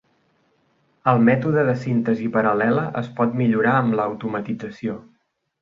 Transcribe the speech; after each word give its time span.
El 1.11 1.19
mètode 1.27 1.65
de 1.67 1.75
"síntesi 1.83 2.31
paral·lela" 2.37 2.87
es 3.05 3.13
pot 3.21 3.39
millorar 3.43 3.77
amb 3.83 3.97
la 4.01 4.11
automatització. 4.15 5.01